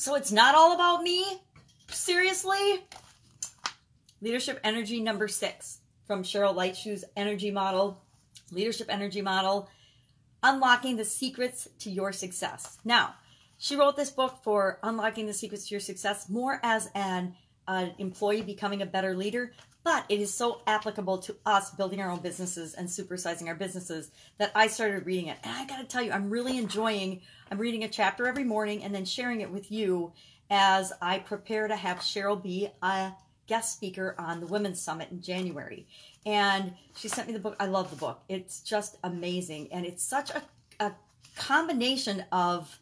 [0.00, 1.26] So it's not all about me?
[1.90, 2.86] Seriously?
[4.22, 8.00] Leadership Energy number six from Cheryl Leitschuh's energy model,
[8.50, 9.68] leadership energy model,
[10.42, 12.78] unlocking the secrets to your success.
[12.82, 13.14] Now,
[13.58, 17.34] she wrote this book for unlocking the secrets to your success more as an
[17.68, 19.52] uh, employee becoming a better leader,
[19.82, 24.10] but it is so applicable to us building our own businesses and supersizing our businesses
[24.38, 25.38] that I started reading it.
[25.42, 27.22] And I got to tell you, I'm really enjoying.
[27.50, 30.12] I'm reading a chapter every morning and then sharing it with you
[30.50, 33.12] as I prepare to have Cheryl be a
[33.46, 35.86] guest speaker on the Women's Summit in January.
[36.26, 37.56] And she sent me the book.
[37.58, 38.22] I love the book.
[38.28, 39.72] It's just amazing.
[39.72, 40.42] And it's such a,
[40.78, 40.92] a
[41.36, 42.78] combination of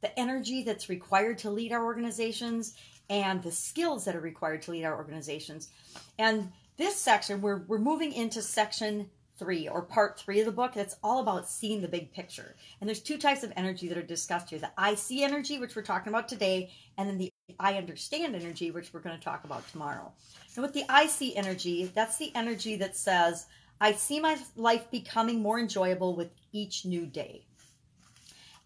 [0.00, 2.74] the energy that's required to lead our organizations
[3.10, 5.70] and the skills that are required to lead our organizations.
[6.18, 9.08] And this section, we're, we're moving into section
[9.38, 12.56] three or part three of the book that's all about seeing the big picture.
[12.80, 15.76] And there's two types of energy that are discussed here the I see energy, which
[15.76, 19.44] we're talking about today, and then the I understand energy, which we're going to talk
[19.44, 20.12] about tomorrow.
[20.54, 23.46] And with the I see energy, that's the energy that says,
[23.80, 27.44] I see my life becoming more enjoyable with each new day.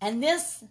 [0.01, 0.65] And this,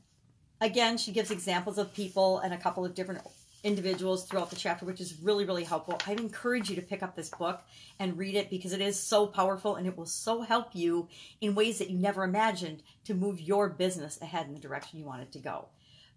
[0.61, 3.21] again, she gives examples of people and a couple of different
[3.63, 5.99] individuals throughout the chapter, which is really, really helpful.
[6.07, 7.61] I'd encourage you to pick up this book
[7.99, 11.07] and read it because it is so powerful and it will so help you
[11.41, 15.05] in ways that you never imagined to move your business ahead in the direction you
[15.05, 15.67] want it to go.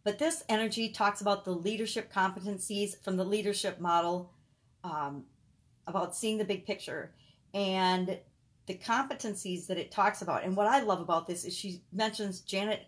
[0.05, 4.33] But this energy talks about the leadership competencies from the leadership model,
[4.83, 5.25] um,
[5.87, 7.13] about seeing the big picture
[7.53, 8.19] and
[8.67, 10.45] the competencies that it talks about.
[10.45, 12.87] And what I love about this is she mentions Janet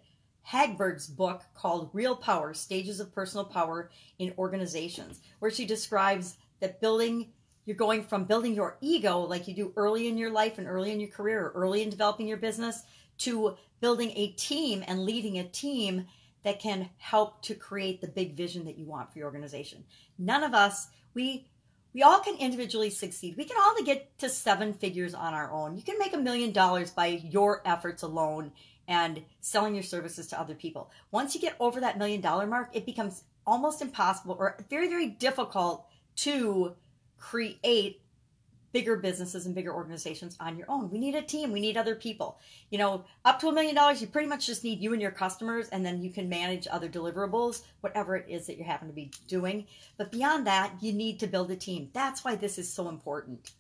[0.51, 6.81] Hagberg's book called Real Power Stages of Personal Power in Organizations, where she describes that
[6.81, 7.33] building,
[7.65, 10.93] you're going from building your ego like you do early in your life and early
[10.93, 12.83] in your career early in developing your business
[13.19, 16.07] to building a team and leading a team
[16.45, 19.85] that can help to create the big vision that you want for your organization.
[20.17, 21.49] None of us, we,
[21.93, 23.37] we all can individually succeed.
[23.37, 25.77] We can all get to seven figures on our own.
[25.77, 28.53] You can make a million dollars by your efforts alone
[28.89, 30.91] and selling your services to other people.
[31.11, 35.09] Once you get over that million dollar mark, it becomes almost impossible or very, very
[35.09, 35.87] difficult
[36.17, 36.75] to
[37.19, 38.01] create
[38.73, 40.91] bigger businesses and bigger organizations on your own.
[40.91, 41.51] We need a team.
[41.51, 42.39] We need other people.
[42.69, 45.13] You know, up to a million dollars, you pretty much just need you and your
[45.13, 48.93] customers, and then you can manage other deliverables, whatever it is that you happen to
[48.93, 49.67] be doing.
[49.97, 51.89] But beyond that, you need to build a team.
[51.95, 53.53] That's why this is so important.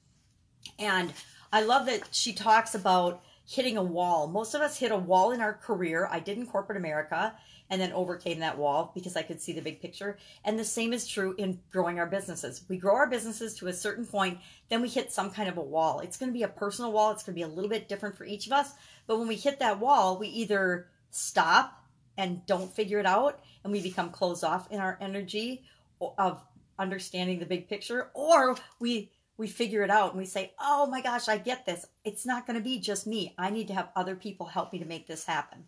[0.78, 1.14] And
[1.50, 4.26] I love that she talks about hitting a wall.
[4.26, 6.08] Most of us hit a wall in our career.
[6.10, 7.34] I did in corporate America
[7.70, 10.18] and then overcame that wall because I could see the big picture.
[10.44, 12.62] And the same is true in growing our businesses.
[12.68, 15.62] We grow our businesses to a certain point, then we hit some kind of a
[15.62, 16.00] wall.
[16.00, 18.16] It's going to be a personal wall, it's going to be a little bit different
[18.16, 18.72] for each of us.
[19.06, 21.84] But when we hit that wall, we either stop
[22.18, 25.62] and don't figure it out and we become closed off in our energy
[26.00, 26.42] of
[26.78, 31.00] understanding the big picture, or we we figure it out and we say, oh my
[31.00, 31.86] gosh, I get this.
[32.04, 33.34] It's not going to be just me.
[33.38, 35.64] I need to have other people help me to make this happen.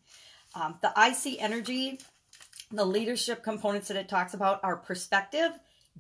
[0.55, 2.01] Um, the I see energy,
[2.71, 5.53] the leadership components that it talks about are perspective,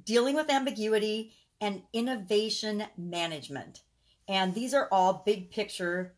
[0.05, 3.83] dealing with ambiguity, and innovation management.
[4.29, 6.15] And these are all big picture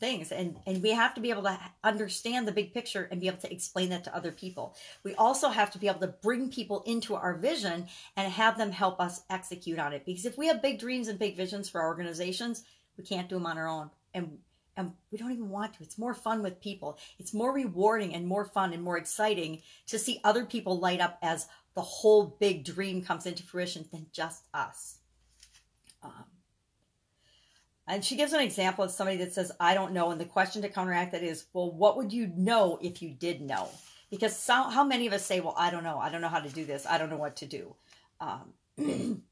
[0.00, 0.32] things.
[0.32, 3.38] And and we have to be able to understand the big picture and be able
[3.38, 4.76] to explain that to other people.
[5.02, 8.72] We also have to be able to bring people into our vision and have them
[8.72, 10.04] help us execute on it.
[10.04, 12.64] Because if we have big dreams and big visions for our organizations
[12.96, 13.90] we can't do them on our own.
[14.12, 14.38] And
[14.76, 15.84] and we don't even want to.
[15.84, 16.98] It's more fun with people.
[17.20, 21.16] It's more rewarding and more fun and more exciting to see other people light up
[21.22, 21.46] as
[21.76, 24.96] the whole big dream comes into fruition than just us.
[26.02, 26.24] Um,
[27.86, 30.10] and she gives an example of somebody that says, I don't know.
[30.10, 33.40] And the question to counteract that is, well, what would you know if you did
[33.42, 33.68] know?
[34.10, 35.98] Because so, how many of us say, well, I don't know.
[35.98, 36.86] I don't know how to do this.
[36.86, 37.74] I don't know what to do.
[38.20, 38.54] Um,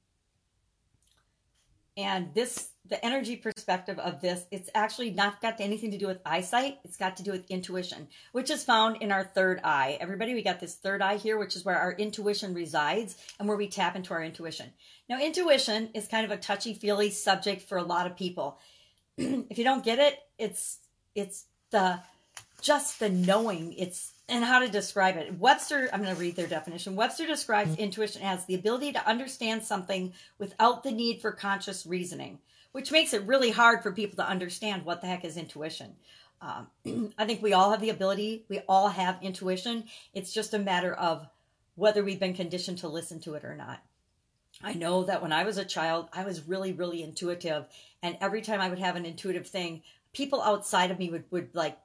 [1.96, 6.20] and this the energy perspective of this it's actually not got anything to do with
[6.26, 6.78] eyesight.
[6.84, 9.98] It's got to do with intuition which is found in our third eye.
[10.00, 13.56] Everybody we got this third eye here which is where our intuition resides and where
[13.56, 14.72] we tap into our intuition.
[15.08, 18.58] Now intuition is kind of a touchy feely subject for a lot of people.
[19.16, 20.78] If you don't get it it's
[21.14, 22.00] it's the
[22.62, 23.74] just the knowing.
[23.74, 25.38] It's and how to describe it.
[25.38, 26.96] Webster, I'm going to read their definition.
[26.96, 27.82] Webster describes mm-hmm.
[27.82, 32.38] intuition as the ability to understand something without the need for conscious reasoning,
[32.72, 35.96] which makes it really hard for people to understand what the heck is intuition.
[36.40, 39.84] Um, I think we all have the ability, we all have intuition.
[40.14, 41.28] It's just a matter of
[41.74, 43.82] whether we've been conditioned to listen to it or not.
[44.62, 47.66] I know that when I was a child, I was really, really intuitive.
[48.02, 49.82] And every time I would have an intuitive thing,
[50.14, 51.76] people outside of me would, would like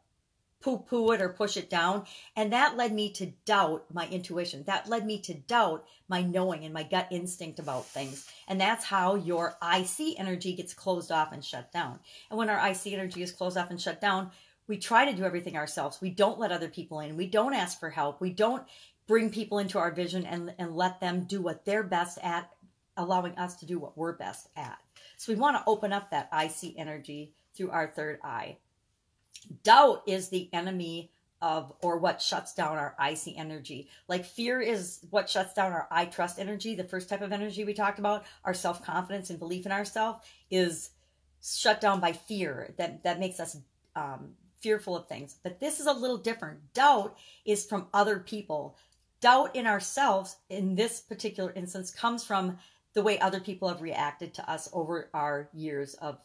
[0.62, 2.06] poo poo it or push it down.
[2.36, 4.64] And that led me to doubt my intuition.
[4.64, 8.28] That led me to doubt my knowing and my gut instinct about things.
[8.48, 12.00] And that's how your I see energy gets closed off and shut down.
[12.30, 14.32] And when our I see energy is closed off and shut down,
[14.68, 16.02] we try to do everything ourselves.
[16.02, 17.16] We don't let other people in.
[17.18, 18.20] We don't ask for help.
[18.20, 18.64] We don't
[19.08, 22.50] bring people into our vision and, and let them do what they're best at,
[22.98, 24.78] allowing us to do what we're best at.
[25.16, 28.58] So we want to open up that I see energy through our third eye.
[29.64, 31.12] Doubt is the enemy
[31.42, 33.90] of or what shuts down our I see energy.
[34.08, 36.76] Like fear is what shuts down our I trust energy.
[36.76, 40.26] The first type of energy we talked about, our self confidence and belief in ourselves,
[40.50, 40.92] is
[41.44, 42.74] shut down by fear.
[42.78, 43.58] That that makes us
[43.96, 45.36] um, fearful of things.
[45.44, 46.74] But this is a little different.
[46.74, 48.76] Doubt is from other people.
[49.22, 52.58] Doubt in ourselves, in this particular instance, comes from
[52.94, 56.20] the way other people have reacted to us over our years of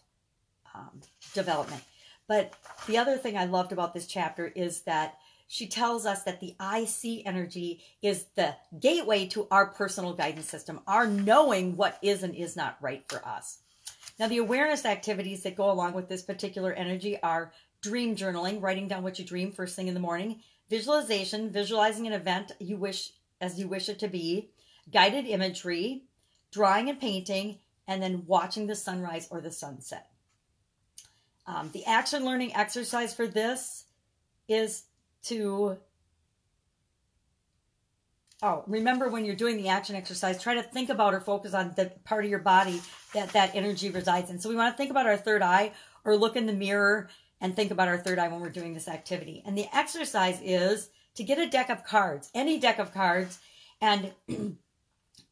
[0.74, 1.00] um,
[1.34, 1.82] development.
[2.28, 2.54] But
[2.86, 6.54] the other thing I loved about this chapter is that she tells us that the
[6.58, 12.22] I see energy is the gateway to our personal guidance system, our knowing what is
[12.22, 13.58] and is not right for us.
[14.18, 17.52] Now, the awareness activities that go along with this particular energy are
[17.82, 20.40] dream journaling, writing down what you dream first thing in the morning,
[20.70, 23.10] visualization, visualizing an event you wish
[23.40, 24.50] as you wish it to be,
[24.90, 26.04] guided imagery,
[26.52, 27.58] drawing and painting,
[27.88, 30.11] and then watching the sunrise or the sunset.
[31.46, 33.84] Um, the action learning exercise for this
[34.48, 34.84] is
[35.24, 35.78] to
[38.42, 41.72] oh remember when you're doing the action exercise try to think about or focus on
[41.76, 42.80] the part of your body
[43.14, 44.40] that that energy resides in.
[44.40, 45.72] So we want to think about our third eye
[46.04, 47.08] or look in the mirror
[47.40, 49.42] and think about our third eye when we're doing this activity.
[49.44, 53.38] And the exercise is to get a deck of cards any deck of cards
[53.80, 54.12] and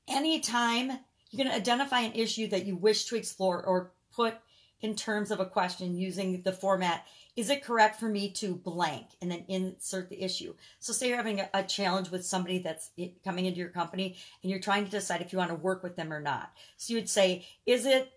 [0.09, 0.89] anytime
[1.31, 4.35] you're going to identify an issue that you wish to explore or put
[4.83, 7.07] in terms of a question using the format
[7.37, 10.55] is it correct for me to blank and then insert the issue?
[10.79, 12.91] So say you're having a, challenge with somebody that's
[13.25, 15.97] coming into your company and you're trying to decide if you want to work with
[15.97, 16.51] them or not.
[16.77, 18.13] So you would say is it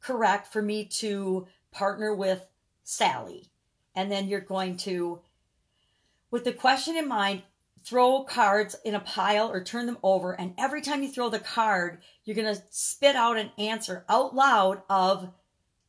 [0.00, 2.44] correct for me to partner with
[2.82, 3.50] sally?
[3.94, 5.20] And then you're going to
[6.30, 7.42] with the question in mind
[7.84, 11.38] throw cards in a pile or turn them over and every time you throw the
[11.38, 15.32] card you're going to spit out an answer out loud of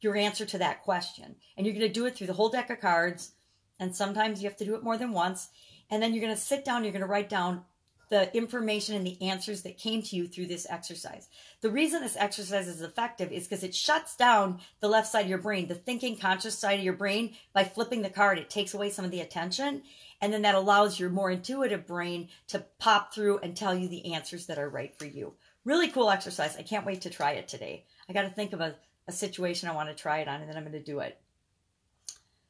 [0.01, 1.35] your answer to that question.
[1.55, 3.31] And you're going to do it through the whole deck of cards.
[3.79, 5.49] And sometimes you have to do it more than once.
[5.89, 7.63] And then you're going to sit down, you're going to write down
[8.11, 11.29] the information and the answers that came to you through this exercise.
[11.61, 15.29] The reason this exercise is effective is because it shuts down the left side of
[15.29, 17.35] your brain, the thinking conscious side of your brain.
[17.53, 19.83] By flipping the card, it takes away some of the attention.
[20.19, 24.13] And then that allows your more intuitive brain to pop through and tell you the
[24.13, 25.33] answers that are right for you.
[25.63, 26.57] Really cool exercise.
[26.57, 27.85] I can't wait to try it today.
[28.09, 28.75] I got to think of a
[29.07, 31.19] a situation I want to try it on, and then I'm going to do it.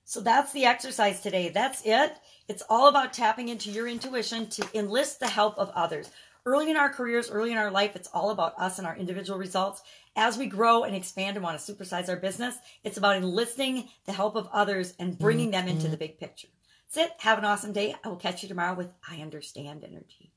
[0.03, 1.49] So that's the exercise today.
[1.49, 2.17] That's it.
[2.47, 6.09] It's all about tapping into your intuition to enlist the help of others.
[6.45, 9.39] Early in our careers, early in our life, it's all about us and our individual
[9.39, 9.83] results.
[10.15, 14.11] As we grow and expand and want to supersize our business, it's about enlisting the
[14.11, 15.91] help of others and bringing them into mm-hmm.
[15.91, 16.49] the big picture.
[16.93, 17.15] That's it.
[17.21, 17.95] Have an awesome day.
[18.03, 20.33] I will catch you tomorrow with I Understand Energy.